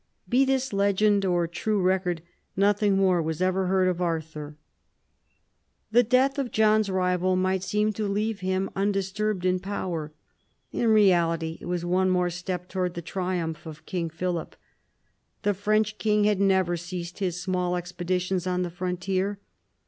[0.27, 2.23] Be this legend or true record,
[2.57, 4.57] nothing more was ever heard of Arthur.
[5.91, 10.11] The death of John's rival might seem to leave him undisturbed in power.
[10.71, 14.55] In reality it was one more step towards the triumph of King Philip.
[15.43, 19.37] The French king had never ceased his small expeditions on the frontier.